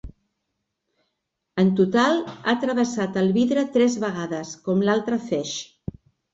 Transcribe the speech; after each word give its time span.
En 1.65 1.69
total 1.81 2.17
ha 2.23 2.57
travessat 2.65 3.21
el 3.23 3.31
vidre 3.37 3.69
tres 3.79 4.01
vegades, 4.07 4.57
com 4.67 4.85
l'altre 4.89 5.25
feix. 5.31 5.57